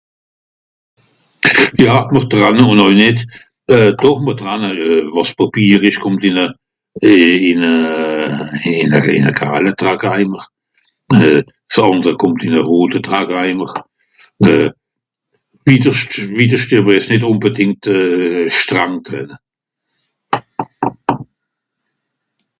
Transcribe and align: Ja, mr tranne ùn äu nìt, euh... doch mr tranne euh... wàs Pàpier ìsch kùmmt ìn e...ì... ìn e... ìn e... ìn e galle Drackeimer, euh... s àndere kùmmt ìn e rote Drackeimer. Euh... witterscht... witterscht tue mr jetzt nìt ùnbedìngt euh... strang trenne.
Ja, 1.85 1.95
mr 2.15 2.23
tranne 2.31 2.63
ùn 2.71 2.79
äu 2.85 2.93
nìt, 2.99 3.19
euh... 3.75 3.89
doch 4.03 4.19
mr 4.25 4.33
tranne 4.41 4.69
euh... 4.85 5.03
wàs 5.17 5.31
Pàpier 5.41 5.81
ìsch 5.89 5.99
kùmmt 6.05 6.23
ìn 6.29 6.37
e...ì... 6.45 6.47
ìn 7.51 7.61
e... 7.73 7.75
ìn 8.81 8.91
e... 8.99 9.03
ìn 9.17 9.29
e 9.31 9.35
galle 9.41 9.71
Drackeimer, 9.83 10.43
euh... 11.19 11.41
s 11.75 11.77
àndere 11.91 12.15
kùmmt 12.23 12.41
ìn 12.47 12.57
e 12.59 12.65
rote 12.69 12.99
Drackeimer. 13.09 13.71
Euh... 14.49 14.67
witterscht... 15.71 16.13
witterscht 16.39 16.69
tue 16.71 16.81
mr 16.87 16.95
jetzt 16.97 17.09
nìt 17.13 17.27
ùnbedìngt 17.31 17.83
euh... 17.99 18.43
strang 18.59 18.95
trenne. 19.05 19.35